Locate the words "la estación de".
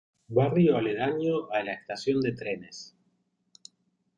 1.63-2.31